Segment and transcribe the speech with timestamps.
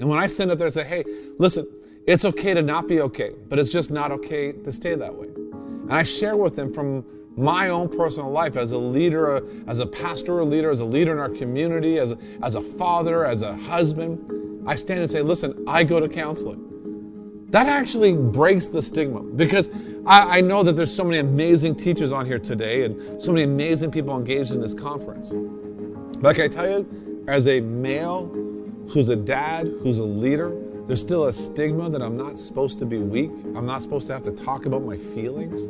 [0.00, 1.04] And when I stand up there and say, hey,
[1.38, 1.66] listen,
[2.06, 5.28] it's okay to not be okay, but it's just not okay to stay that way.
[5.28, 7.04] And I share with them from
[7.36, 11.18] my own personal life as a leader, as a pastoral leader, as a leader in
[11.18, 14.64] our community, as a, as a father, as a husband.
[14.66, 16.60] I stand and say, listen, I go to counseling.
[17.50, 19.70] That actually breaks the stigma because
[20.06, 23.44] I, I know that there's so many amazing teachers on here today and so many
[23.44, 25.32] amazing people engaged in this conference.
[26.18, 28.26] But can I tell you, as a male
[28.88, 30.54] who's a dad, who's a leader,
[30.86, 33.30] there's still a stigma that I'm not supposed to be weak.
[33.56, 35.66] I'm not supposed to have to talk about my feelings.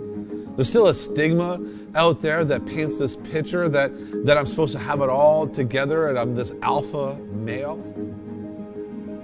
[0.57, 1.61] There's still a stigma
[1.95, 3.93] out there that paints this picture that,
[4.25, 7.81] that I'm supposed to have it all together and I'm this alpha male.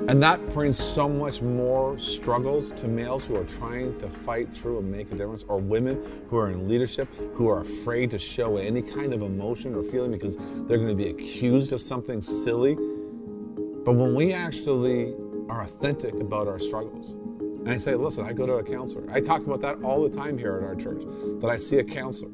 [0.09, 4.79] And that brings so much more struggles to males who are trying to fight through
[4.79, 8.57] and make a difference, or women who are in leadership who are afraid to show
[8.57, 12.77] any kind of emotion or feeling because they're going to be accused of something silly.
[13.85, 15.15] But when we actually
[15.49, 17.13] are authentic about our struggles,
[17.61, 19.05] and I say, listen, I go to a counselor.
[19.11, 21.03] I talk about that all the time here at our church,
[21.41, 22.31] that I see a counselor.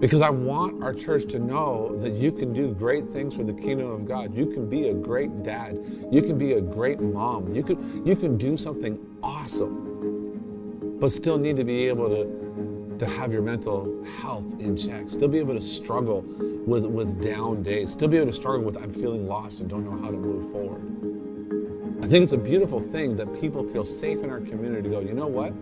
[0.00, 3.52] Because I want our church to know that you can do great things for the
[3.52, 4.36] kingdom of God.
[4.36, 5.78] You can be a great dad.
[6.10, 7.54] You can be a great mom.
[7.54, 12.24] You can, you can do something awesome, but still need to be able to,
[13.02, 15.10] to have your mental health in check.
[15.10, 16.24] Still be able to struggle
[16.66, 17.90] with, with down days.
[17.90, 20.52] Still be able to struggle with, I'm feeling lost and don't know how to move
[20.52, 20.80] forward.
[22.00, 25.00] I think it's a beautiful thing that people feel safe in our community to go,
[25.00, 25.52] you know what?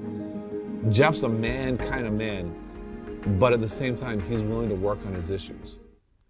[0.93, 2.55] Jeff's a man kind of man,
[3.39, 5.79] but at the same time, he's willing to work on his issues.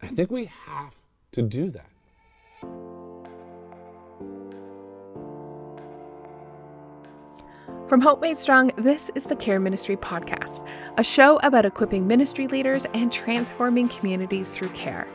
[0.03, 0.95] I think we have
[1.33, 1.90] to do that.
[7.91, 10.65] From Hope Made Strong, this is the Care Ministry Podcast,
[10.97, 15.09] a show about equipping ministry leaders and transforming communities through care.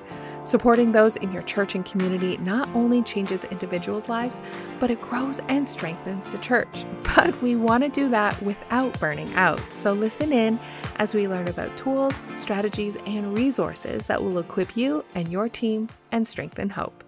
[0.43, 4.41] Supporting those in your church and community not only changes individuals' lives,
[4.77, 6.83] but it grows and strengthens the church.
[7.15, 9.61] But we want to do that without burning out.
[9.71, 10.59] So listen in
[10.97, 15.88] as we learn about tools, strategies, and resources that will equip you and your team
[16.11, 17.04] and strengthen hope.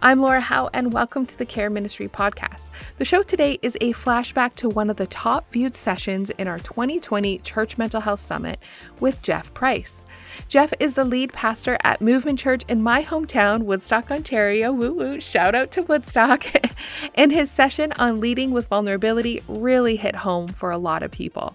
[0.00, 2.70] I'm Laura Howe, and welcome to the Care Ministry Podcast.
[2.98, 6.58] The show today is a flashback to one of the top viewed sessions in our
[6.58, 8.58] 2020 Church Mental Health Summit
[9.00, 10.04] with Jeff Price.
[10.48, 14.72] Jeff is the lead pastor at Movement Church in my hometown, Woodstock, Ontario.
[14.72, 16.44] Woo woo, shout out to Woodstock.
[17.14, 21.54] and his session on leading with vulnerability really hit home for a lot of people.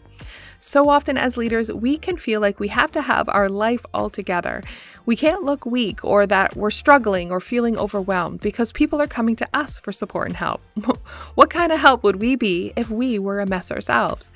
[0.60, 4.10] So often, as leaders, we can feel like we have to have our life all
[4.10, 4.64] together.
[5.08, 9.38] We can't look weak or that we're struggling or feeling overwhelmed because people are coming
[9.38, 10.62] to us for support and help.
[11.36, 14.34] what kind of help would we be if we were a mess ourselves?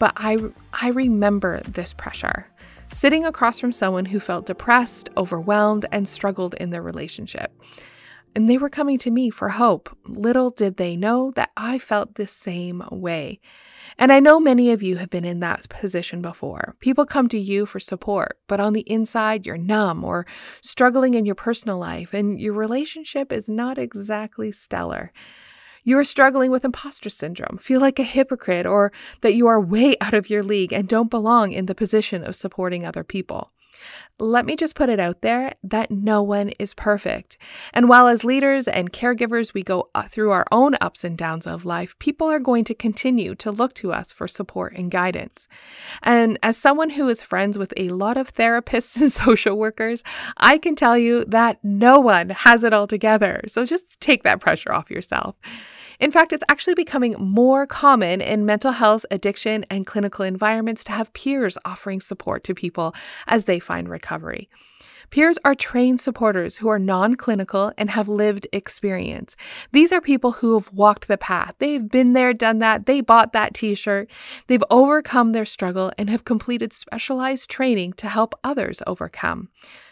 [0.00, 0.38] But I,
[0.72, 2.48] I remember this pressure
[2.92, 7.52] sitting across from someone who felt depressed, overwhelmed, and struggled in their relationship.
[8.34, 9.96] And they were coming to me for hope.
[10.06, 13.40] Little did they know that I felt the same way.
[13.98, 16.76] And I know many of you have been in that position before.
[16.80, 20.26] People come to you for support, but on the inside, you're numb or
[20.62, 25.12] struggling in your personal life, and your relationship is not exactly stellar.
[25.82, 28.92] You are struggling with imposter syndrome, feel like a hypocrite, or
[29.22, 32.36] that you are way out of your league and don't belong in the position of
[32.36, 33.52] supporting other people.
[34.18, 37.38] Let me just put it out there that no one is perfect.
[37.72, 41.46] And while as leaders and caregivers we go uh, through our own ups and downs
[41.46, 45.48] of life, people are going to continue to look to us for support and guidance.
[46.02, 50.02] And as someone who is friends with a lot of therapists and social workers,
[50.36, 53.42] I can tell you that no one has it all together.
[53.48, 55.36] So just take that pressure off yourself.
[56.00, 60.92] In fact, it's actually becoming more common in mental health, addiction, and clinical environments to
[60.92, 62.94] have peers offering support to people
[63.26, 64.48] as they find recovery.
[65.10, 69.36] Peers are trained supporters who are non clinical and have lived experience.
[69.72, 71.54] These are people who have walked the path.
[71.58, 72.86] They've been there, done that.
[72.86, 74.08] They bought that t shirt.
[74.46, 79.48] They've overcome their struggle and have completed specialized training to help others overcome.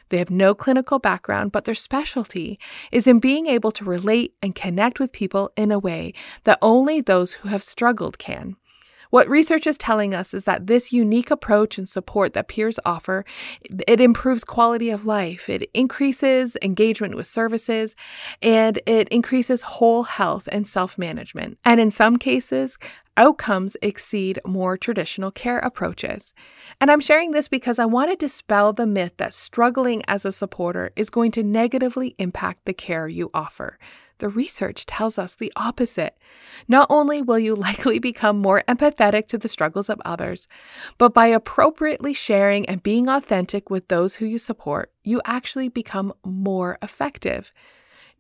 [0.09, 2.59] They have no clinical background, but their specialty
[2.93, 6.13] is in being able to relate and connect with people in a way
[6.45, 8.57] that only those who have struggled can.
[9.11, 13.25] What research is telling us is that this unique approach and support that peers offer,
[13.87, 17.97] it improves quality of life, it increases engagement with services,
[18.43, 21.59] and it increases whole health and self-management.
[21.65, 22.77] And in some cases,
[23.19, 26.33] outcomes exceed more traditional care approaches.
[26.81, 30.33] And I'm sharing this because I want to dispel the myth that struggling as a
[30.33, 33.79] supporter is going to negatively impact the care you offer.
[34.19, 36.17] The research tells us the opposite.
[36.67, 40.49] Not only will you likely become more empathetic to the struggles of others,
[40.97, 46.13] but by appropriately sharing and being authentic with those who you support, you actually become
[46.25, 47.53] more effective.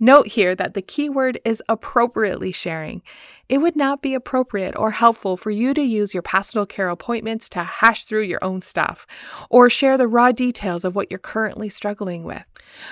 [0.01, 3.03] Note here that the key word is appropriately sharing.
[3.49, 7.49] It would not be appropriate or helpful for you to use your pastoral care appointments
[7.51, 9.07] to hash through your own stuff
[9.51, 12.45] or share the raw details of what you're currently struggling with.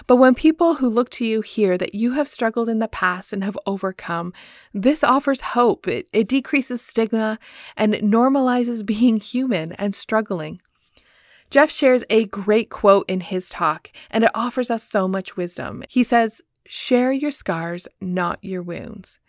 [0.08, 3.32] But when people who look to you hear that you have struggled in the past
[3.32, 4.32] and have overcome,
[4.74, 5.86] this offers hope.
[5.86, 7.38] It, it decreases stigma
[7.76, 10.60] and it normalizes being human and struggling.
[11.50, 15.84] Jeff shares a great quote in his talk, and it offers us so much wisdom.
[15.88, 19.20] He says, Share your scars, not your wounds.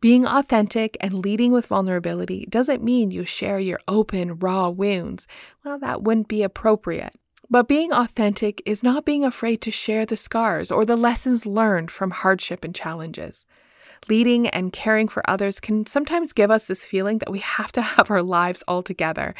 [0.00, 5.26] Being authentic and leading with vulnerability doesn't mean you share your open, raw wounds.
[5.64, 7.14] Well, that wouldn't be appropriate.
[7.48, 11.90] But being authentic is not being afraid to share the scars or the lessons learned
[11.90, 13.46] from hardship and challenges.
[14.08, 17.82] Leading and caring for others can sometimes give us this feeling that we have to
[17.96, 19.34] have our lives all together.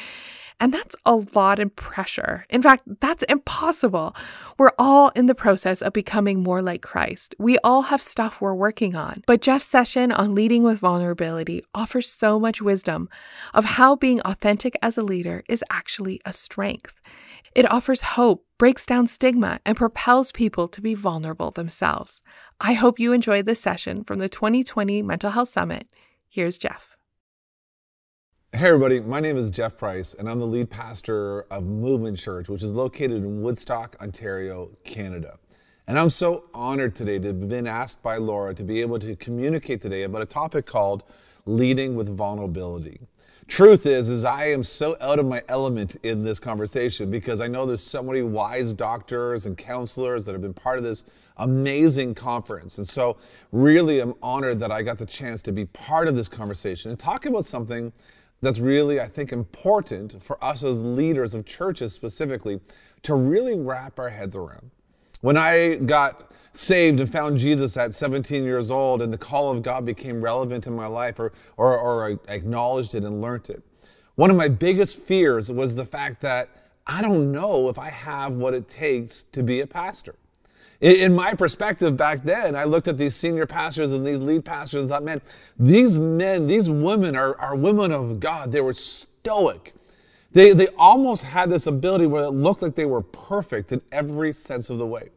[0.59, 2.47] And that's a lot of pressure.
[2.49, 4.17] In fact, that's impossible.
[4.59, 7.35] We're all in the process of becoming more like Christ.
[7.39, 9.23] We all have stuff we're working on.
[9.27, 13.11] But Jeff's session on leading with vulnerability offers so much wisdom
[13.53, 16.95] of how being authentic as a leader is actually a strength.
[17.55, 22.23] It offers hope, breaks down stigma, and propels people to be vulnerable themselves.
[22.61, 25.87] I hope you enjoyed this session from the 2020 Mental Health Summit.
[26.29, 26.96] Here's Jeff.
[28.53, 32.49] Hey, everybody, my name is Jeff Price, and I'm the lead pastor of Movement Church,
[32.49, 35.39] which is located in Woodstock, Ontario, Canada.
[35.87, 39.15] And I'm so honored today to have been asked by Laura to be able to
[39.17, 41.03] communicate today about a topic called
[41.45, 43.01] leading with vulnerability.
[43.47, 47.49] Truth is, is I am so out of my element in this conversation because I
[47.49, 51.05] know there's so many wise doctors and counselors that have been part of this
[51.37, 52.79] amazing conference.
[52.79, 53.19] And so
[53.53, 56.99] really I'm honored that I got the chance to be part of this conversation and
[56.99, 57.93] talk about something
[58.43, 62.61] that's really, I think, important for us as leaders of churches specifically
[63.03, 64.71] to really wrap our heads around.
[65.21, 69.63] When I got saved and found Jesus at 17 years old and the call of
[69.63, 73.63] God became relevant in my life or, or, or I acknowledged it and learned it,
[74.15, 76.49] one of my biggest fears was the fact that
[76.87, 80.15] I don't know if I have what it takes to be a pastor.
[80.81, 84.83] In my perspective back then, I looked at these senior pastors and these lead pastors
[84.83, 85.23] and thought, man,
[85.59, 88.53] these men, these women are, are women of God.
[88.53, 89.75] They were stoic.
[90.33, 94.33] They, they almost had this ability where it looked like they were perfect in every
[94.33, 95.09] sense of the way.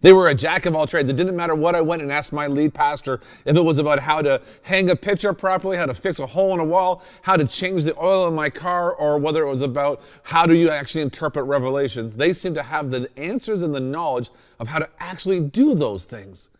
[0.00, 1.10] They were a jack of all trades.
[1.10, 3.98] It didn't matter what I went and asked my lead pastor if it was about
[3.98, 7.36] how to hang a picture properly, how to fix a hole in a wall, how
[7.36, 10.70] to change the oil in my car, or whether it was about how do you
[10.70, 12.14] actually interpret revelations.
[12.14, 14.30] They seemed to have the answers and the knowledge
[14.60, 16.50] of how to actually do those things.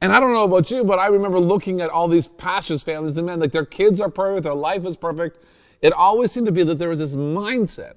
[0.00, 3.14] And I don't know about you, but I remember looking at all these pastors' families,
[3.14, 5.38] the men, like their kids are perfect, their life is perfect.
[5.82, 7.94] It always seemed to be that there was this mindset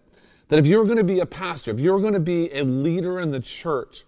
[0.49, 2.49] that if you were going to be a pastor, if you were going to be
[2.53, 4.03] a leader in the church,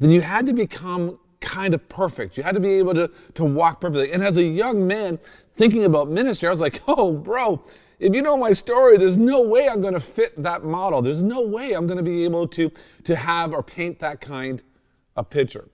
[0.00, 2.36] then you had to become kind of perfect.
[2.36, 4.12] You had to be able to, to walk perfectly.
[4.12, 5.18] And as a young man
[5.56, 7.62] thinking about ministry, I was like, oh, bro,
[7.98, 11.02] if you know my story, there's no way I'm going to fit that model.
[11.02, 12.70] There's no way I'm going to be able to,
[13.04, 14.62] to have or paint that kind
[15.16, 15.68] of picture.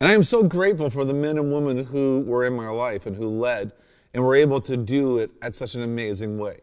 [0.00, 3.06] And I am so grateful for the men and women who were in my life
[3.06, 3.72] and who led
[4.12, 6.60] and were able to do it at such an amazing way.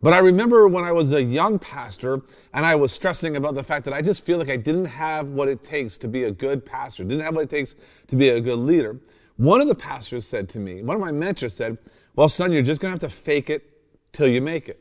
[0.00, 2.22] But I remember when I was a young pastor
[2.52, 5.28] and I was stressing about the fact that I just feel like I didn't have
[5.28, 7.74] what it takes to be a good pastor, didn't have what it takes
[8.08, 9.00] to be a good leader.
[9.36, 11.78] One of the pastors said to me, one of my mentors said,
[12.14, 13.64] Well, son, you're just going to have to fake it
[14.12, 14.80] till you make it.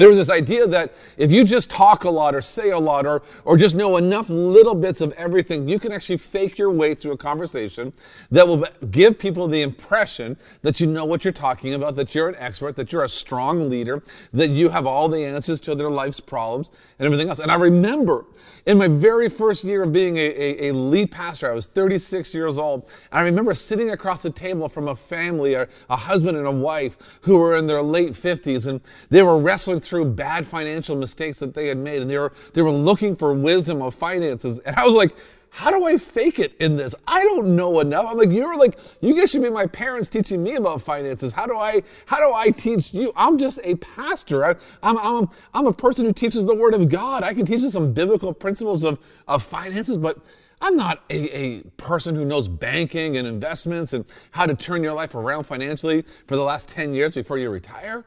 [0.00, 3.04] There was this idea that if you just talk a lot or say a lot
[3.04, 6.94] or, or just know enough little bits of everything, you can actually fake your way
[6.94, 7.92] through a conversation
[8.30, 12.30] that will give people the impression that you know what you're talking about, that you're
[12.30, 14.02] an expert, that you're a strong leader,
[14.32, 17.38] that you have all the answers to their life's problems and everything else.
[17.38, 18.24] And I remember
[18.64, 22.34] in my very first year of being a, a, a lead pastor, I was 36
[22.34, 22.90] years old.
[23.12, 26.50] And I remember sitting across the table from a family, a, a husband and a
[26.50, 28.80] wife who were in their late 50s, and
[29.10, 32.00] they were wrestling through bad financial mistakes that they had made.
[32.00, 34.60] And they were, they were looking for wisdom of finances.
[34.60, 35.14] And I was like,
[35.52, 36.94] how do I fake it in this?
[37.08, 38.06] I don't know enough.
[38.08, 41.32] I'm like, you're like, you guys should be my parents teaching me about finances.
[41.32, 43.12] How do I, how do I teach you?
[43.16, 44.44] I'm just a pastor.
[44.44, 44.50] I,
[44.84, 47.24] am I'm, I'm, a person who teaches the word of God.
[47.24, 50.18] I can teach you some biblical principles of, of finances, but
[50.60, 54.92] I'm not a, a person who knows banking and investments and how to turn your
[54.92, 58.04] life around financially for the last 10 years before you retire.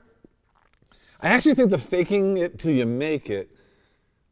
[1.24, 3.50] I actually think the faking it till you make it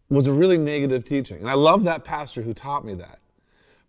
[0.10, 1.40] was a really negative teaching.
[1.40, 3.20] And I love that pastor who taught me that.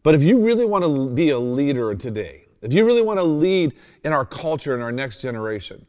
[0.05, 3.25] But if you really want to be a leader today, if you really want to
[3.25, 3.73] lead
[4.05, 5.85] in our culture and our next generation,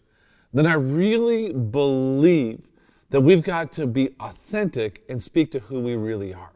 [0.53, 2.67] then I really believe
[3.11, 6.49] that we've got to be authentic and speak to who we really are.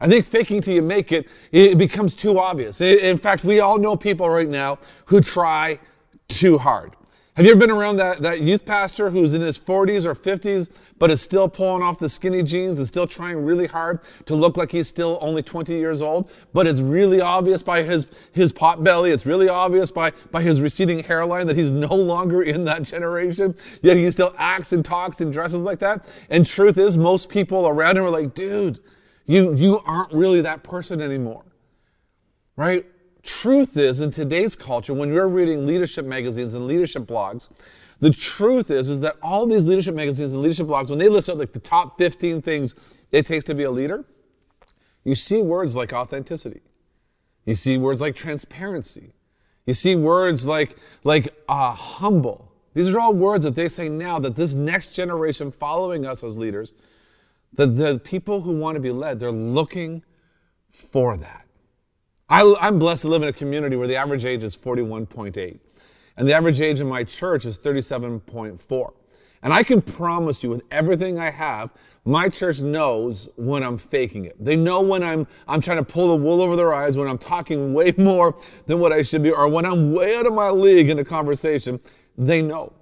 [0.00, 2.80] I think faking till you make it, it becomes too obvious.
[2.80, 5.78] In fact, we all know people right now who try
[6.26, 6.96] too hard.
[7.40, 10.78] Have you ever been around that, that youth pastor who's in his 40s or 50s,
[10.98, 14.58] but is still pulling off the skinny jeans and still trying really hard to look
[14.58, 16.30] like he's still only 20 years old?
[16.52, 20.60] But it's really obvious by his, his pot belly, it's really obvious by, by his
[20.60, 25.22] receding hairline that he's no longer in that generation, yet he still acts and talks
[25.22, 26.06] and dresses like that.
[26.28, 28.80] And truth is, most people around him are like, dude,
[29.24, 31.46] you, you aren't really that person anymore.
[32.56, 32.84] Right?
[33.22, 37.48] Truth is, in today's culture, when you're reading leadership magazines and leadership blogs,
[38.00, 41.28] the truth is, is that all these leadership magazines and leadership blogs, when they list
[41.28, 42.74] out like the top 15 things
[43.12, 44.04] it takes to be a leader,
[45.04, 46.62] you see words like authenticity.
[47.44, 49.12] You see words like transparency.
[49.66, 52.52] You see words like, like uh, humble.
[52.74, 56.38] These are all words that they say now that this next generation following us as
[56.38, 56.72] leaders,
[57.54, 60.04] that the people who want to be led, they're looking
[60.70, 61.46] for that.
[62.30, 65.58] I, am blessed to live in a community where the average age is 41.8,
[66.16, 68.92] and the average age in my church is 37.4.
[69.42, 71.70] And I can promise you, with everything I have,
[72.04, 74.36] my church knows when I'm faking it.
[74.42, 77.18] They know when I'm, I'm trying to pull the wool over their eyes, when I'm
[77.18, 80.50] talking way more than what I should be, or when I'm way out of my
[80.50, 81.80] league in a conversation.
[82.16, 82.72] They know.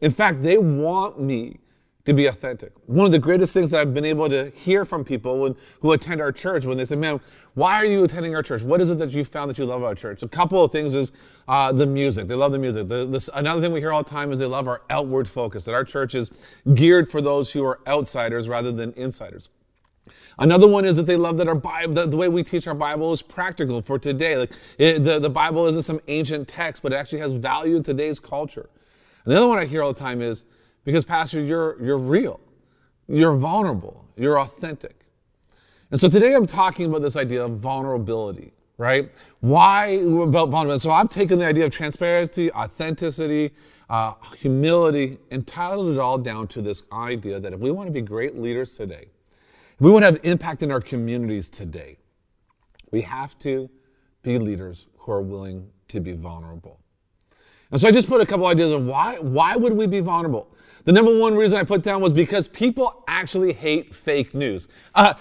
[0.00, 1.58] In fact, they want me
[2.04, 2.72] to be authentic.
[2.86, 5.92] One of the greatest things that I've been able to hear from people when, who
[5.92, 7.20] attend our church when they say, man,
[7.54, 8.62] why are you attending our church?
[8.62, 10.22] What is it that you found that you love about church?
[10.22, 11.12] A couple of things is
[11.46, 12.26] uh, the music.
[12.26, 12.88] They love the music.
[12.88, 15.64] The, this, another thing we hear all the time is they love our outward focus,
[15.66, 16.30] that our church is
[16.74, 19.48] geared for those who are outsiders rather than insiders.
[20.38, 22.74] Another one is that they love that our Bible, the, the way we teach our
[22.74, 24.36] Bible is practical for today.
[24.36, 27.84] Like it, the, the Bible isn't some ancient text, but it actually has value in
[27.84, 28.68] today's culture.
[29.24, 30.46] And the other one I hear all the time is,
[30.84, 32.40] because, Pastor, you're, you're real,
[33.08, 35.06] you're vulnerable, you're authentic.
[35.90, 39.12] And so today I'm talking about this idea of vulnerability, right?
[39.40, 40.80] Why about vulnerability?
[40.80, 43.52] So I've taken the idea of transparency, authenticity,
[43.90, 47.92] uh, humility, and titled it all down to this idea that if we want to
[47.92, 49.08] be great leaders today,
[49.74, 51.98] if we want to have impact in our communities today,
[52.90, 53.68] we have to
[54.22, 56.80] be leaders who are willing to be vulnerable.
[57.70, 60.54] And so I just put a couple ideas of why, why would we be vulnerable?
[60.84, 64.68] The number one reason I put down was because people actually hate fake news.
[64.94, 65.14] Uh,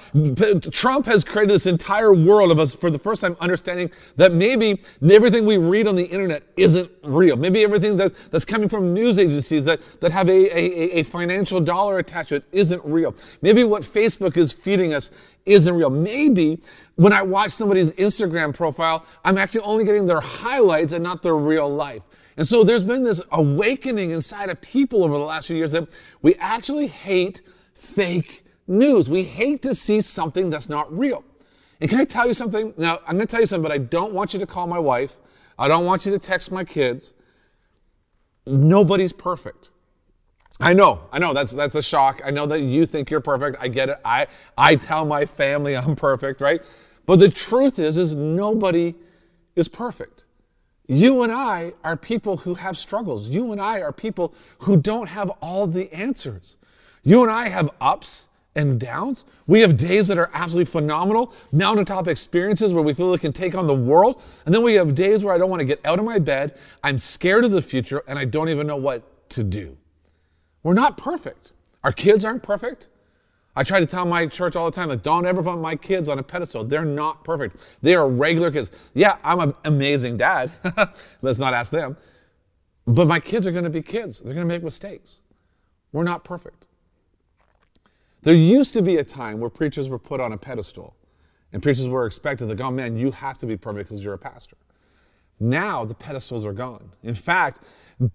[0.72, 4.82] Trump has created this entire world of us for the first time understanding that maybe
[5.08, 7.36] everything we read on the internet isn't real.
[7.36, 11.60] Maybe everything that, that's coming from news agencies that, that have a, a, a financial
[11.60, 13.16] dollar attached to it isn't real.
[13.42, 15.12] Maybe what Facebook is feeding us
[15.46, 15.90] isn't real.
[15.90, 16.60] Maybe
[16.96, 21.36] when I watch somebody's Instagram profile, I'm actually only getting their highlights and not their
[21.36, 22.04] real life.
[22.38, 25.88] And so there's been this awakening inside of people over the last few years that
[26.22, 27.42] we actually hate
[27.74, 29.10] fake news.
[29.10, 31.24] We hate to see something that's not real.
[31.80, 32.74] And can I tell you something?
[32.78, 34.80] Now, I'm going to tell you something, but I don't want you to call my
[34.80, 35.18] wife.
[35.58, 37.14] I don't want you to text my kids.
[38.46, 39.72] Nobody's perfect.
[40.60, 42.22] I know, I know that's that's a shock.
[42.24, 43.58] I know that you think you're perfect.
[43.60, 44.00] I get it.
[44.06, 46.62] I I tell my family I'm perfect, right?
[47.08, 48.94] But the truth is is nobody
[49.56, 50.26] is perfect.
[50.92, 53.30] You and I are people who have struggles.
[53.30, 56.58] You and I are people who don't have all the answers.
[57.02, 59.24] You and I have ups and downs.
[59.48, 63.56] We have days that are absolutely phenomenal, mountaintop experiences where we feel we can take
[63.56, 64.22] on the world.
[64.46, 66.58] And then we have days where I don't want to get out of my bed,
[66.84, 69.78] I'm scared of the future, and I don't even know what to do.
[70.62, 71.54] We're not perfect.
[71.86, 72.90] Our kids aren't perfect.
[73.56, 76.08] I try to tell my church all the time, like, don't ever put my kids
[76.08, 76.64] on a pedestal.
[76.64, 77.70] They're not perfect.
[77.82, 78.72] They are regular kids.
[78.94, 80.52] Yeah, I'm an amazing dad.
[81.22, 81.98] Let's not ask them.
[82.88, 84.22] But my kids are going to be kids.
[84.22, 85.20] They're going to make mistakes.
[85.92, 86.68] We're not perfect.
[88.24, 90.96] There used to be a time where preachers were put on a pedestal
[91.52, 94.14] and preachers were expected to go, oh, man, you have to be perfect because you're
[94.14, 94.56] a pastor.
[95.40, 96.92] Now the pedestals are gone.
[97.04, 97.64] In fact,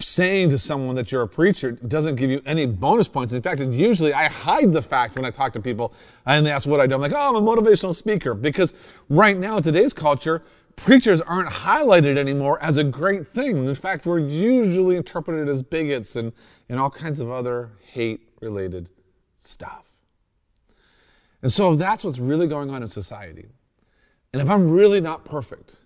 [0.01, 3.33] saying to someone that you're a preacher doesn't give you any bonus points.
[3.33, 6.69] In fact, usually I hide the fact when I talk to people and they ask
[6.69, 6.95] what I do.
[6.95, 8.35] I'm like, oh, I'm a motivational speaker.
[8.35, 8.75] Because
[9.09, 10.43] right now in today's culture,
[10.77, 13.67] preachers aren't highlighted anymore as a great thing.
[13.67, 16.33] In fact, we're usually interpreted as bigots and,
[16.69, 18.89] and all kinds of other hate related
[19.37, 19.87] stuff.
[21.43, 23.47] And so that's what's really going on in society,
[24.33, 25.79] and if I'm really not perfect,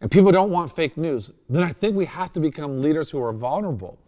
[0.00, 3.22] and people don't want fake news, then I think we have to become leaders who
[3.22, 3.98] are vulnerable.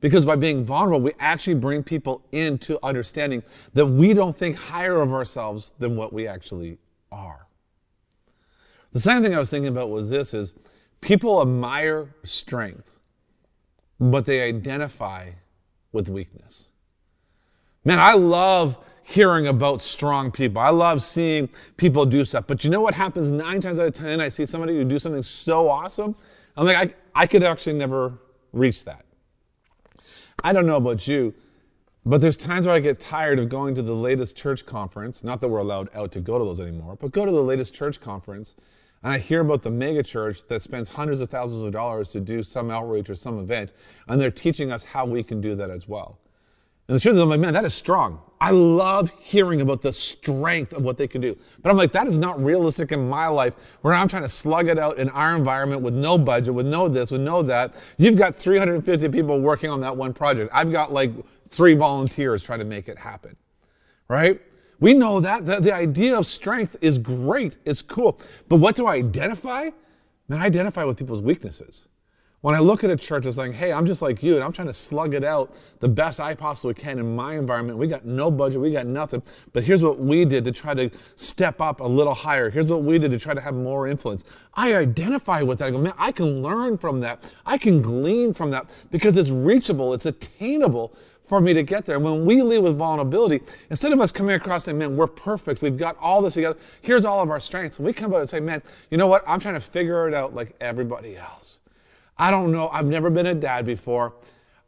[0.00, 5.00] Because by being vulnerable, we actually bring people into understanding that we don't think higher
[5.00, 6.78] of ourselves than what we actually
[7.10, 7.46] are.
[8.92, 10.54] The second thing I was thinking about was this is
[11.00, 13.00] people admire strength,
[13.98, 15.30] but they identify
[15.92, 16.70] with weakness.
[17.84, 20.60] Man, I love hearing about strong people.
[20.60, 22.46] I love seeing people do stuff.
[22.46, 24.20] But you know what happens nine times out of 10?
[24.20, 26.16] I see somebody who do something so awesome.
[26.56, 28.18] I'm like, I, I could actually never
[28.52, 29.04] reach that.
[30.42, 31.34] I don't know about you,
[32.04, 35.22] but there's times where I get tired of going to the latest church conference.
[35.22, 37.74] Not that we're allowed out to go to those anymore, but go to the latest
[37.74, 38.54] church conference
[39.02, 42.20] and I hear about the mega church that spends hundreds of thousands of dollars to
[42.20, 43.72] do some outreach or some event,
[44.08, 46.18] and they're teaching us how we can do that as well.
[46.88, 48.20] And the truth is, I'm like, man, that is strong.
[48.40, 51.36] I love hearing about the strength of what they can do.
[51.62, 54.68] But I'm like, that is not realistic in my life where I'm trying to slug
[54.68, 57.74] it out in our environment with no budget, with no this, with no that.
[57.96, 60.50] You've got 350 people working on that one project.
[60.54, 61.12] I've got like
[61.48, 63.36] three volunteers trying to make it happen.
[64.08, 64.40] Right?
[64.78, 65.46] We know that.
[65.46, 68.20] The, the idea of strength is great, it's cool.
[68.48, 69.70] But what do I identify?
[70.28, 71.88] Man, I identify with people's weaknesses.
[72.42, 74.52] When I look at a church, it's like, hey, I'm just like you, and I'm
[74.52, 77.78] trying to slug it out the best I possibly can in my environment.
[77.78, 79.22] We got no budget, we got nothing.
[79.52, 82.50] But here's what we did to try to step up a little higher.
[82.50, 84.24] Here's what we did to try to have more influence.
[84.54, 85.68] I identify with that.
[85.68, 87.28] I go, man, I can learn from that.
[87.46, 91.98] I can glean from that because it's reachable, it's attainable for me to get there.
[91.98, 93.40] When we lead with vulnerability,
[93.70, 97.04] instead of us coming across saying, man, we're perfect, we've got all this together, here's
[97.04, 97.78] all of our strengths.
[97.78, 99.24] When we come out and say, man, you know what?
[99.26, 101.60] I'm trying to figure it out like everybody else.
[102.18, 102.68] I don't know.
[102.68, 104.14] I've never been a dad before.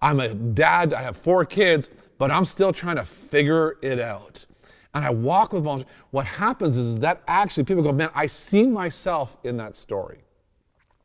[0.01, 4.47] I'm a dad, I have four kids, but I'm still trying to figure it out.
[4.95, 5.91] And I walk with vulnerability.
[6.11, 10.21] What happens is that actually people go, man, I see myself in that story.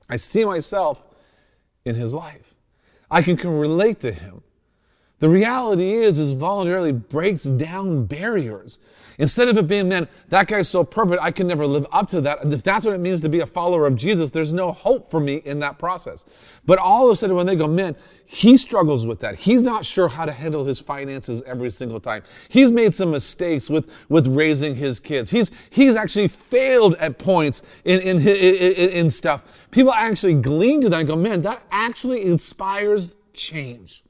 [0.09, 1.03] I see myself
[1.85, 2.53] in his life.
[3.09, 4.42] I can, can relate to him.
[5.23, 8.77] The reality is, is voluntarily breaks down barriers.
[9.17, 12.19] Instead of it being, man, that guy's so perfect, I can never live up to
[12.19, 12.39] that.
[12.51, 15.21] If that's what it means to be a follower of Jesus, there's no hope for
[15.21, 16.25] me in that process.
[16.65, 19.35] But all of a sudden, when they go, man, he struggles with that.
[19.35, 22.23] He's not sure how to handle his finances every single time.
[22.49, 25.31] He's made some mistakes with, with raising his kids.
[25.31, 29.45] He's, he's actually failed at points in, in, in, in stuff.
[29.71, 34.02] People actually glean to that and go, man, that actually inspires change.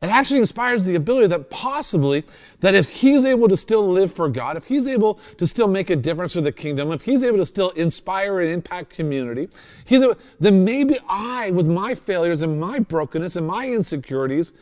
[0.00, 2.24] It actually inspires the ability that possibly
[2.60, 5.90] that if he's able to still live for God, if he's able to still make
[5.90, 9.48] a difference for the kingdom, if he's able to still inspire and impact community,
[9.84, 14.52] he's able, then maybe I, with my failures and my brokenness and my insecurities,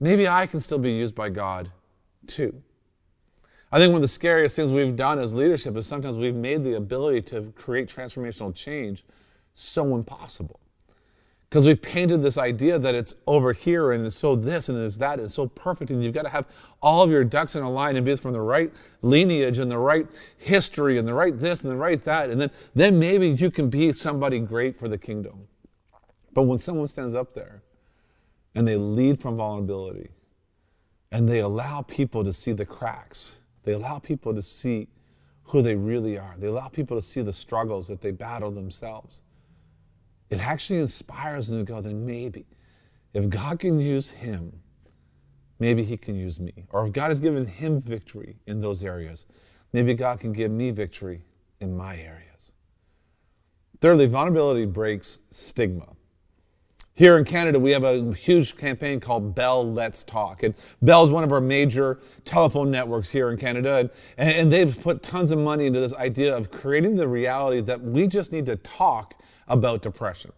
[0.00, 1.70] maybe I can still be used by God
[2.26, 2.62] too.
[3.70, 6.64] I think one of the scariest things we've done as leadership is sometimes we've made
[6.64, 9.04] the ability to create transformational change
[9.54, 10.60] so impossible.
[11.52, 14.96] Because we've painted this idea that it's over here and it's so this and it's
[14.96, 16.46] that, and it's so perfect, and you've got to have
[16.80, 19.76] all of your ducks in a line and be from the right lineage and the
[19.76, 20.06] right
[20.38, 23.68] history and the right this and the right that, and then, then maybe you can
[23.68, 25.46] be somebody great for the kingdom.
[26.32, 27.62] But when someone stands up there
[28.54, 30.08] and they lead from vulnerability
[31.10, 34.88] and they allow people to see the cracks, they allow people to see
[35.42, 39.20] who they really are, they allow people to see the struggles that they battle themselves
[40.32, 42.46] it actually inspires them to go, then maybe
[43.12, 44.60] if God can use him,
[45.58, 46.64] maybe he can use me.
[46.70, 49.26] Or if God has given him victory in those areas,
[49.74, 51.26] maybe God can give me victory
[51.60, 52.52] in my areas.
[53.82, 55.88] Thirdly, vulnerability breaks stigma.
[56.94, 60.44] Here in Canada, we have a huge campaign called Bell Let's Talk.
[60.44, 63.90] And Bell is one of our major telephone networks here in Canada.
[64.16, 67.82] And, and they've put tons of money into this idea of creating the reality that
[67.82, 69.14] we just need to talk
[69.48, 70.32] about depression.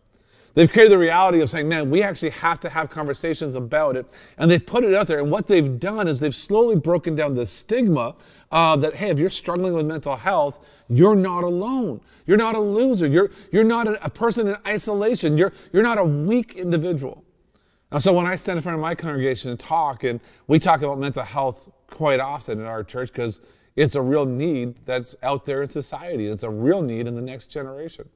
[0.54, 4.06] They've created the reality of saying, man, we actually have to have conversations about it.
[4.38, 5.18] And they've put it out there.
[5.18, 8.14] And what they've done is they've slowly broken down the stigma
[8.52, 12.00] uh, that, hey, if you're struggling with mental health, you're not alone.
[12.24, 13.08] You're not a loser.
[13.08, 15.36] You're, you're not a, a person in isolation.
[15.36, 17.24] You're, you're not a weak individual.
[17.90, 20.82] And so when I stand in front of my congregation and talk, and we talk
[20.82, 23.40] about mental health quite often in our church because
[23.74, 26.28] it's a real need that's out there in society.
[26.28, 28.08] It's a real need in the next generation.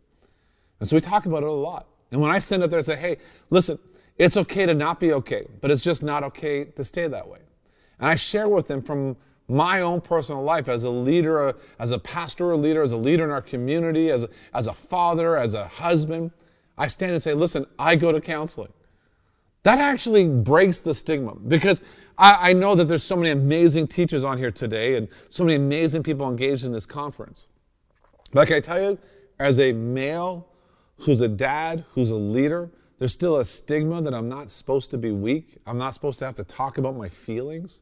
[0.80, 1.86] And so we talk about it a lot.
[2.10, 3.18] And when I stand up there and say, hey,
[3.50, 3.78] listen,
[4.16, 7.40] it's okay to not be okay, but it's just not okay to stay that way.
[7.98, 9.16] And I share with them from
[9.48, 13.30] my own personal life as a leader, as a pastoral leader, as a leader in
[13.30, 16.32] our community, as a, as a father, as a husband.
[16.76, 18.72] I stand and say, listen, I go to counseling.
[19.62, 21.82] That actually breaks the stigma because
[22.16, 25.56] I, I know that there's so many amazing teachers on here today and so many
[25.56, 27.48] amazing people engaged in this conference.
[28.32, 28.98] But I tell you,
[29.38, 30.46] as a male
[31.00, 34.98] who's a dad, who's a leader, there's still a stigma that I'm not supposed to
[34.98, 35.58] be weak.
[35.66, 37.80] I'm not supposed to have to talk about my feelings.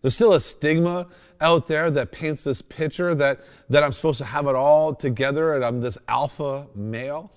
[0.00, 1.08] There's still a stigma
[1.40, 5.54] out there that paints this picture that, that I'm supposed to have it all together
[5.54, 7.32] and I'm this alpha male.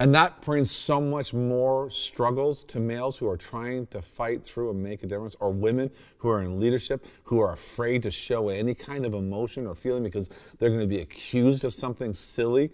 [0.00, 4.70] And that brings so much more struggles to males who are trying to fight through
[4.70, 8.48] and make a difference, or women who are in leadership who are afraid to show
[8.48, 12.72] any kind of emotion or feeling because they're going to be accused of something silly.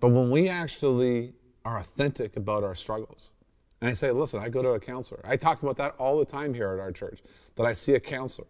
[0.00, 1.34] But when we actually
[1.64, 3.30] are authentic about our struggles,
[3.80, 5.20] and I say, listen, I go to a counselor.
[5.24, 7.20] I talk about that all the time here at our church,
[7.56, 8.48] that I see a counselor.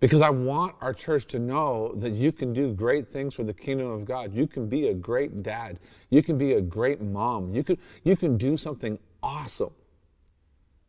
[0.00, 3.54] Because I want our church to know that you can do great things for the
[3.54, 4.34] kingdom of God.
[4.34, 5.80] You can be a great dad.
[6.10, 7.54] You can be a great mom.
[7.54, 9.72] You can, you can do something awesome,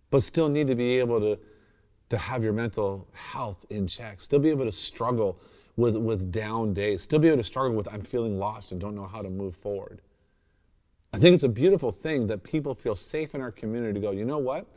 [0.10, 1.40] but still need to be able to,
[2.10, 5.40] to have your mental health in check, still be able to struggle
[5.76, 8.96] with, with down days, still be able to struggle with, I'm feeling lost and don't
[8.96, 10.02] know how to move forward.
[11.14, 14.12] I think it's a beautiful thing that people feel safe in our community to go,
[14.12, 14.68] you know what?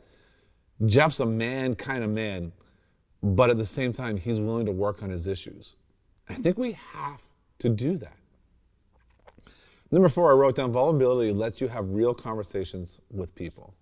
[0.85, 2.53] Jeff's a man kind of man
[3.21, 5.75] but at the same time, he's willing to work on his issues.
[6.29, 7.21] I think we have
[7.59, 8.15] to do that.
[9.91, 13.73] Number four, I wrote down vulnerability lets you have real conversations with people.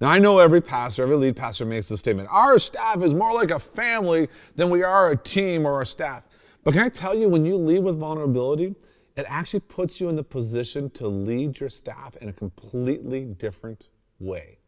[0.00, 3.32] Now, I know every pastor, every lead pastor makes this statement our staff is more
[3.32, 6.24] like a family than we are a team or a staff.
[6.64, 8.74] But can I tell you, when you lead with vulnerability,
[9.16, 13.88] it actually puts you in the position to lead your staff in a completely different
[14.18, 14.58] way.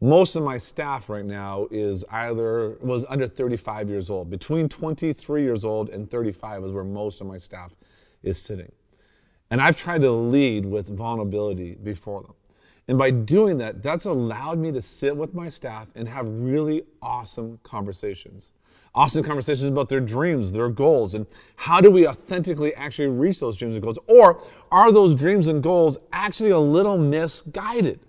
[0.00, 4.30] Most of my staff right now is either was under 35 years old.
[4.30, 7.74] Between 23 years old and 35 is where most of my staff
[8.22, 8.70] is sitting.
[9.50, 12.34] And i've tried to lead with vulnerability before them.
[12.86, 16.84] And by doing that that's allowed me to sit with my staff and have really
[17.02, 18.50] awesome conversations
[18.98, 23.56] awesome conversations about their dreams their goals and how do we authentically actually reach those
[23.56, 23.96] dreams and goals?
[24.08, 28.00] Or are those dreams and goals actually a little misguided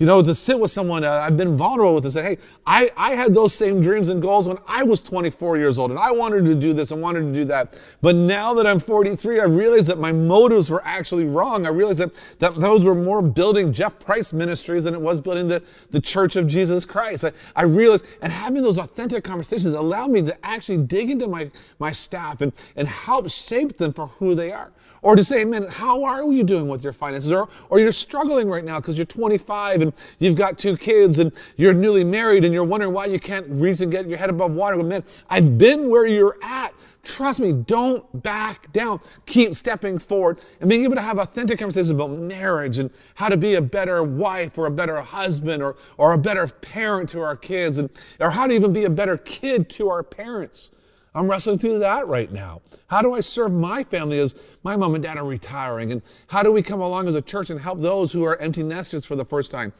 [0.00, 3.10] you know, to sit with someone, uh, I've been vulnerable with say, hey, I, I
[3.12, 6.46] had those same dreams and goals when I was 24 years old and I wanted
[6.46, 7.78] to do this and wanted to do that.
[8.00, 11.66] But now that I'm 43, I realize that my motives were actually wrong.
[11.66, 15.48] I realized that, that those were more building Jeff Price ministries than it was building
[15.48, 17.26] the, the church of Jesus Christ.
[17.26, 21.50] I, I realized, and having those authentic conversations allowed me to actually dig into my,
[21.78, 24.72] my staff and, and help shape them for who they are.
[25.02, 27.32] Or to say, man, how are you doing with your finances?
[27.32, 31.32] Or, or you're struggling right now because you're 25 and you've got two kids and
[31.56, 34.52] you're newly married and you're wondering why you can't reach and get your head above
[34.52, 34.76] water.
[34.76, 36.74] But man, I've been where you're at.
[37.02, 39.00] Trust me, don't back down.
[39.24, 43.36] Keep stepping forward and being able to have authentic conversations about marriage and how to
[43.36, 47.36] be a better wife or a better husband or, or a better parent to our
[47.36, 50.70] kids and, or how to even be a better kid to our parents.
[51.14, 52.62] I'm wrestling through that right now.
[52.86, 55.90] How do I serve my family as my mom and dad are retiring?
[55.90, 58.62] And how do we come along as a church and help those who are empty
[58.62, 59.72] nesters for the first time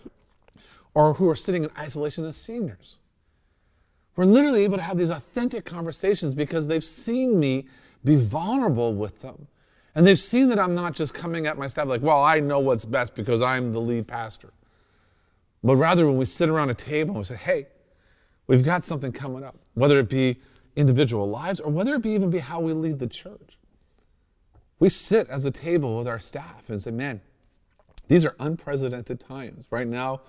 [0.94, 2.98] or who are sitting in isolation as seniors?
[4.16, 7.66] We're literally able to have these authentic conversations because they've seen me
[8.04, 9.46] be vulnerable with them.
[9.94, 12.58] And they've seen that I'm not just coming at my staff like, well, I know
[12.58, 14.52] what's best because I'm the lead pastor.
[15.62, 17.66] But rather, when we sit around a table and we say, hey,
[18.46, 20.38] we've got something coming up, whether it be
[20.76, 23.58] individual lives or whether it be even be how we lead the church.
[24.78, 27.20] We sit as a table with our staff and say, man,
[28.08, 29.66] these are unprecedented times.
[29.70, 30.22] Right now,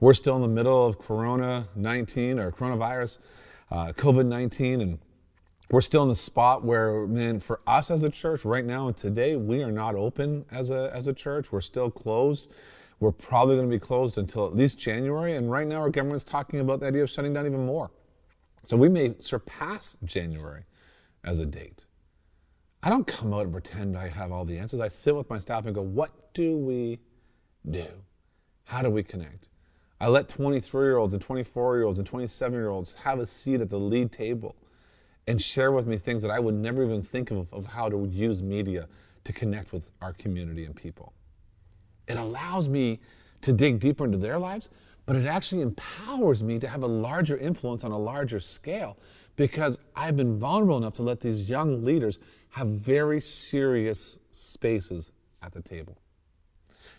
[0.00, 3.18] we're still in the middle of Corona 19 or coronavirus,
[3.70, 4.98] uh, COVID 19, and
[5.70, 8.96] we're still in the spot where, man, for us as a church right now and
[8.96, 11.50] today, we are not open as a, as a church.
[11.50, 12.52] We're still closed.
[13.00, 15.34] We're probably going to be closed until at least January.
[15.36, 17.90] And right now, our government's talking about the idea of shutting down even more.
[18.64, 20.64] So we may surpass January
[21.22, 21.86] as a date.
[22.82, 24.80] I don't come out and pretend I have all the answers.
[24.80, 27.00] I sit with my staff and go, what do we
[27.70, 27.86] do?
[28.64, 29.48] How do we connect?
[30.00, 33.26] I let 23 year olds and 24 year olds and 27 year olds have a
[33.26, 34.56] seat at the lead table
[35.26, 38.06] and share with me things that I would never even think of, of how to
[38.10, 38.88] use media
[39.24, 41.14] to connect with our community and people.
[42.06, 43.00] It allows me
[43.40, 44.68] to dig deeper into their lives,
[45.06, 48.96] but it actually empowers me to have a larger influence on a larger scale
[49.36, 55.12] because I've been vulnerable enough to let these young leaders have very serious spaces
[55.42, 55.98] at the table.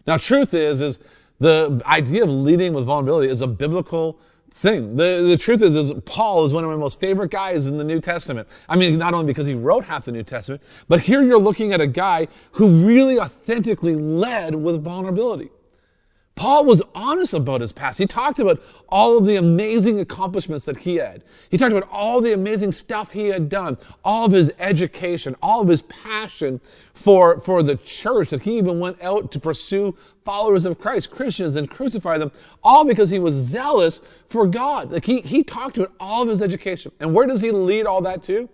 [0.05, 0.99] Now, truth is, is
[1.39, 4.19] the idea of leading with vulnerability is a biblical
[4.51, 4.95] thing.
[4.95, 7.83] The, the truth is, is Paul is one of my most favorite guys in the
[7.83, 8.47] New Testament.
[8.69, 11.73] I mean, not only because he wrote half the New Testament, but here you're looking
[11.73, 15.49] at a guy who really authentically led with vulnerability.
[16.35, 17.97] Paul was honest about his past.
[17.97, 21.23] He talked about all of the amazing accomplishments that he had.
[21.49, 25.61] He talked about all the amazing stuff he had done, all of his education, all
[25.61, 26.59] of his passion
[26.93, 29.95] for, for the church, that he even went out to pursue
[30.25, 34.91] followers of Christ, Christians, and crucify them, all because he was zealous for God.
[34.91, 36.91] Like he, he talked about all of his education.
[36.99, 38.49] And where does he lead all that to?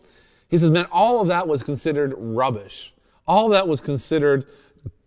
[0.49, 2.93] He says, man, all of that was considered rubbish.
[3.25, 4.45] All that was considered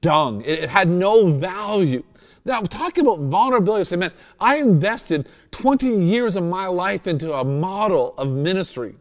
[0.01, 0.43] dung.
[0.43, 2.03] It, it had no value.
[2.45, 7.45] Now, talking about vulnerability, say, man, I invested 20 years of my life into a
[7.45, 8.97] model of ministry,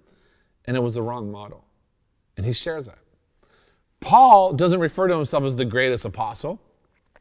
[0.65, 1.65] and it was the wrong model.
[2.37, 2.99] And he shares that.
[3.99, 6.59] Paul doesn't refer to himself as the greatest apostle.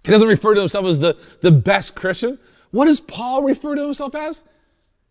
[0.05, 2.39] He doesn't refer to himself as the, the best Christian.
[2.71, 4.45] What does Paul refer to himself as?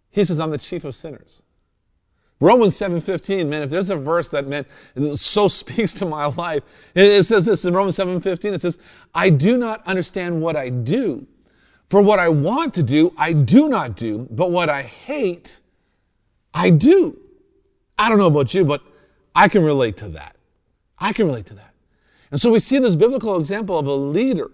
[0.10, 1.42] He says, I'm the chief of sinners.
[2.42, 4.66] Romans 7.15, man, if there's a verse that, man,
[5.16, 6.64] so speaks to my life,
[6.96, 8.80] it says this in Romans 7.15, it says,
[9.14, 11.28] I do not understand what I do.
[11.90, 15.60] For what I want to do, I do not do, but what I hate,
[16.54, 17.18] I do.
[17.98, 18.82] I don't know about you, but
[19.36, 20.36] I can relate to that.
[20.98, 21.74] I can relate to that.
[22.32, 24.50] And so we see this biblical example of a leader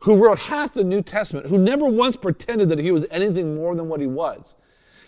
[0.00, 3.74] who wrote half the New Testament, who never once pretended that he was anything more
[3.74, 4.54] than what he was.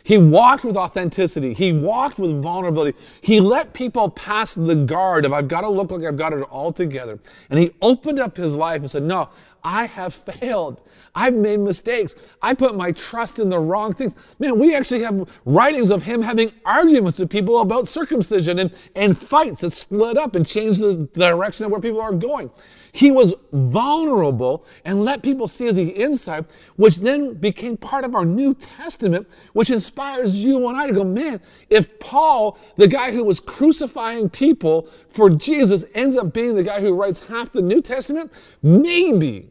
[0.07, 1.53] He walked with authenticity.
[1.53, 2.97] He walked with vulnerability.
[3.21, 6.43] He let people pass the guard of, I've got to look like I've got it
[6.43, 7.19] all together.
[7.51, 9.31] And he opened up his life and said, No,
[9.65, 10.81] I have failed.
[11.17, 12.15] I've made mistakes.
[12.43, 14.15] I put my trust in the wrong things.
[14.39, 19.17] Man, we actually have writings of him having arguments with people about circumcision and, and
[19.17, 22.51] fights that split up and changed the direction of where people are going.
[22.93, 26.45] He was vulnerable and let people see the inside,
[26.77, 31.05] which then became part of our New Testament, which inspires you and I to go,
[31.05, 36.63] man, if Paul, the guy who was crucifying people for Jesus, ends up being the
[36.63, 39.51] guy who writes half the New Testament, maybe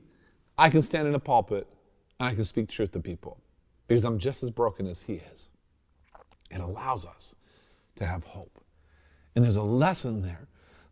[0.58, 1.68] I can stand in a pulpit
[2.20, 3.38] and I can speak truth to people
[3.88, 5.52] because I'm just as broken as he is.
[6.50, 7.36] It allows us
[7.98, 8.60] to have hope.
[9.36, 10.48] And there's a lesson there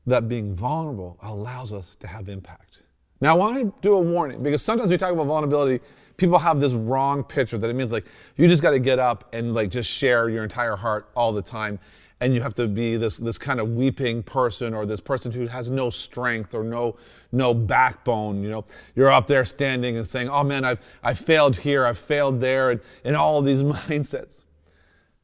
[0.06, 2.84] that being vulnerable allows us to have impact.
[3.22, 5.84] Now, I want to do a warning because sometimes we talk about vulnerability,
[6.18, 9.34] people have this wrong picture that it means like you just got to get up
[9.34, 11.80] and like just share your entire heart all the time
[12.24, 15.46] and you have to be this this kind of weeping person or this person who
[15.48, 16.96] has no strength or no
[17.34, 18.66] no backbone you know?
[18.96, 22.72] You're up there standing and saying oh man i've i failed here i've failed there
[22.72, 24.44] and, and all these mindsets.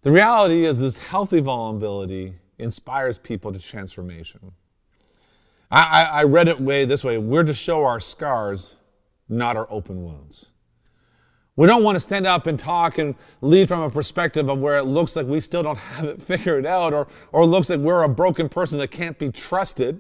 [0.02, 4.52] The reality is this healthy vulnerability inspires people to transformation.
[5.72, 8.76] I, I, I read it way this way we're to show our scars
[9.30, 10.50] not our open wounds
[11.60, 14.78] we don't want to stand up and talk and lead from a perspective of where
[14.78, 18.04] it looks like we still don't have it figured out or, or looks like we're
[18.04, 20.00] a broken person that can't be trusted.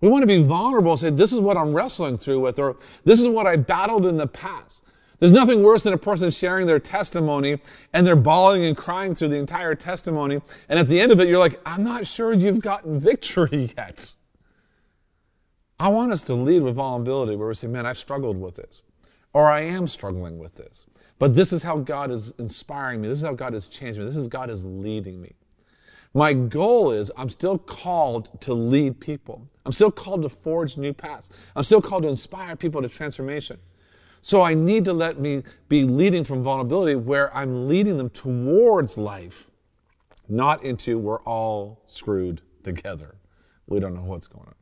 [0.00, 2.76] We want to be vulnerable and say, This is what I'm wrestling through with, or
[3.02, 4.84] this is what I battled in the past.
[5.18, 7.58] There's nothing worse than a person sharing their testimony
[7.92, 10.40] and they're bawling and crying through the entire testimony.
[10.68, 14.14] And at the end of it, you're like, I'm not sure you've gotten victory yet.
[15.80, 18.82] I want us to lead with vulnerability where we say, Man, I've struggled with this
[19.36, 20.86] or I am struggling with this.
[21.18, 23.08] But this is how God is inspiring me.
[23.08, 24.06] This is how God is changing me.
[24.06, 25.34] This is God is leading me.
[26.14, 29.46] My goal is I'm still called to lead people.
[29.66, 31.28] I'm still called to forge new paths.
[31.54, 33.58] I'm still called to inspire people to transformation.
[34.22, 38.96] So I need to let me be leading from vulnerability where I'm leading them towards
[38.96, 39.50] life,
[40.30, 43.16] not into we're all screwed together.
[43.66, 44.55] We don't know what's going on.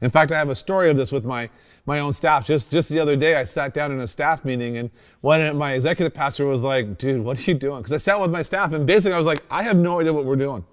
[0.00, 1.50] In fact, I have a story of this with my
[1.86, 2.46] my own staff.
[2.46, 5.72] Just just the other day, I sat down in a staff meeting, and one my
[5.72, 8.72] executive pastor was like, "Dude, what are you doing?" Because I sat with my staff,
[8.72, 10.64] and basically, I was like, "I have no idea what we're doing."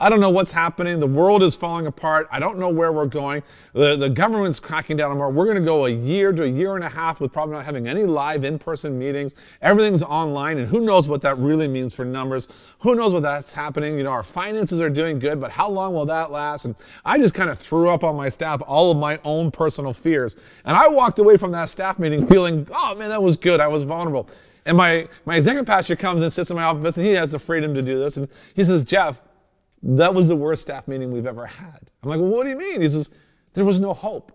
[0.00, 0.98] I don't know what's happening.
[0.98, 2.28] The world is falling apart.
[2.32, 3.42] I don't know where we're going.
[3.72, 5.30] The, the government's cracking down on more.
[5.30, 7.64] We're going to go a year to a year and a half with probably not
[7.64, 9.34] having any live in person meetings.
[9.62, 12.48] Everything's online, and who knows what that really means for numbers.
[12.80, 13.96] Who knows what that's happening?
[13.96, 16.64] You know, our finances are doing good, but how long will that last?
[16.64, 19.92] And I just kind of threw up on my staff all of my own personal
[19.92, 20.36] fears.
[20.64, 23.60] And I walked away from that staff meeting feeling, oh man, that was good.
[23.60, 24.28] I was vulnerable.
[24.66, 27.38] And my, my executive pastor comes and sits in my office, and he has the
[27.38, 28.16] freedom to do this.
[28.16, 29.20] And he says, Jeff,
[29.86, 31.90] that was the worst staff meeting we've ever had.
[32.02, 32.80] I'm like, well, what do you mean?
[32.80, 33.10] He says,
[33.52, 34.32] there was no hope.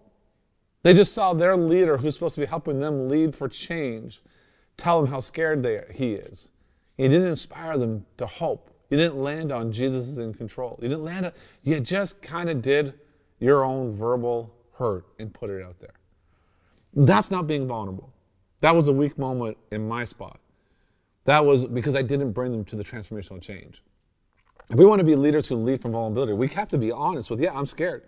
[0.84, 4.22] They just saw their leader, who's supposed to be helping them lead for change,
[4.78, 6.50] tell them how scared they, he is.
[6.98, 8.70] He didn't inspire them to hope.
[8.90, 10.80] You didn't land on Jesus is in control.
[10.82, 11.32] You didn't land on,
[11.64, 12.94] you just kind of did
[13.40, 15.96] your own verbal hurt and put it out there.
[16.94, 18.14] That's not being vulnerable.
[18.62, 20.40] That was a weak moment in my spot.
[21.26, 23.84] That was because I didn't bring them to the transformational change.
[24.70, 27.30] If we want to be leaders who lead from vulnerability, we have to be honest
[27.30, 28.04] with, yeah, I'm scared,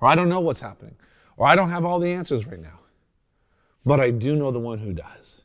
[0.00, 0.96] or I don't know what's happening,
[1.36, 2.80] or I don't have all the answers right now.
[3.84, 5.42] But I do know the one who does.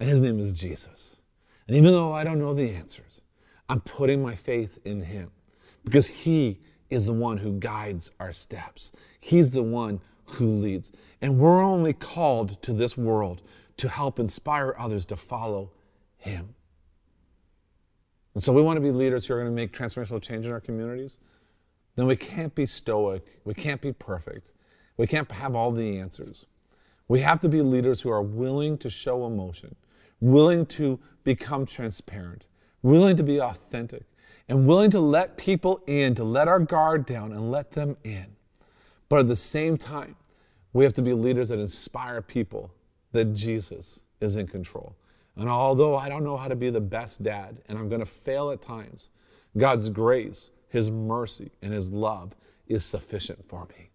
[0.00, 1.16] And his name is Jesus.
[1.66, 3.22] And even though I don't know the answers,
[3.68, 5.30] I'm putting my faith in him
[5.84, 8.92] because he is the one who guides our steps.
[9.20, 10.92] He's the one who leads.
[11.20, 13.42] And we're only called to this world
[13.78, 15.70] to help inspire others to follow
[16.16, 16.54] him.
[18.34, 20.52] And so we want to be leaders who are going to make transformational change in
[20.52, 21.18] our communities.
[21.96, 23.40] Then we can't be stoic.
[23.44, 24.52] We can't be perfect.
[24.96, 26.46] We can't have all the answers.
[27.06, 29.76] We have to be leaders who are willing to show emotion,
[30.20, 32.46] willing to become transparent,
[32.82, 34.04] willing to be authentic,
[34.48, 38.26] and willing to let people in, to let our guard down and let them in.
[39.08, 40.16] But at the same time,
[40.72, 42.72] we have to be leaders that inspire people
[43.12, 44.96] that Jesus is in control.
[45.36, 48.06] And although I don't know how to be the best dad, and I'm going to
[48.06, 49.10] fail at times,
[49.56, 52.34] God's grace, His mercy, and His love
[52.68, 53.90] is sufficient for me.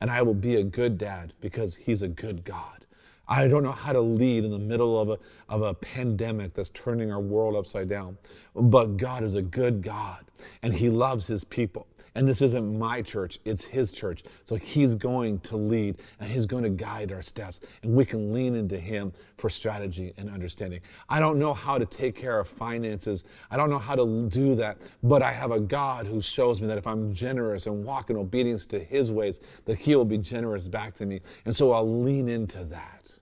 [0.00, 2.86] And I will be a good dad because He's a good God.
[3.28, 6.68] I don't know how to lead in the middle of a, of a pandemic that's
[6.70, 8.18] turning our world upside down.
[8.54, 10.24] But God is a good God,
[10.62, 11.86] and He loves His people.
[12.14, 14.22] And this isn't my church, it's his church.
[14.44, 17.60] So he's going to lead and he's going to guide our steps.
[17.82, 20.80] And we can lean into him for strategy and understanding.
[21.08, 24.54] I don't know how to take care of finances, I don't know how to do
[24.56, 28.10] that, but I have a God who shows me that if I'm generous and walk
[28.10, 31.20] in obedience to his ways, that he will be generous back to me.
[31.44, 33.18] And so I'll lean into that.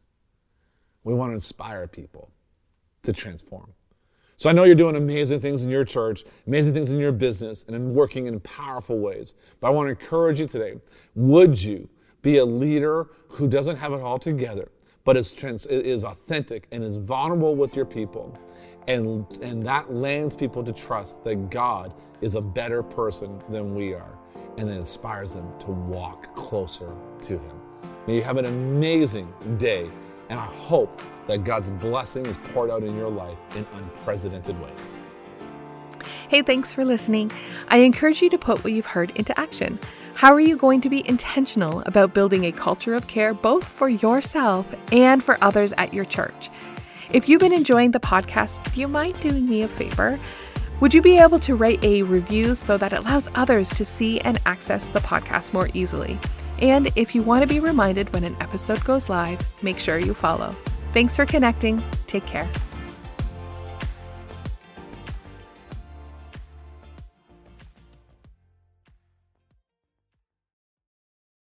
[1.05, 2.31] We want to inspire people
[3.03, 3.72] to transform.
[4.40, 7.66] So I know you're doing amazing things in your church, amazing things in your business,
[7.66, 9.35] and in working in powerful ways.
[9.61, 10.76] But I want to encourage you today
[11.14, 11.87] would you
[12.22, 14.70] be a leader who doesn't have it all together,
[15.05, 18.35] but is, trans- is authentic and is vulnerable with your people?
[18.88, 23.92] And, and that lands people to trust that God is a better person than we
[23.92, 24.18] are,
[24.57, 27.61] and then inspires them to walk closer to Him.
[28.07, 29.90] May you have an amazing day,
[30.31, 34.97] and I hope that God's blessing is poured out in your life in unprecedented ways.
[36.29, 37.31] Hey, thanks for listening.
[37.69, 39.79] I encourage you to put what you've heard into action.
[40.14, 43.88] How are you going to be intentional about building a culture of care both for
[43.88, 46.51] yourself and for others at your church?
[47.12, 50.21] If you've been enjoying the podcast, do you mind doing me a favor?
[50.81, 54.21] Would you be able to write a review so that it allows others to see
[54.21, 56.19] and access the podcast more easily?
[56.61, 60.14] And if you want to be reminded when an episode goes live, make sure you
[60.14, 60.51] follow.
[60.92, 61.83] Thanks for connecting.
[62.07, 62.49] Take care.